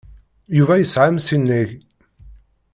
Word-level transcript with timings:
Yuba 0.57 0.75
yesɛa 0.77 1.05
amsineg. 1.09 1.69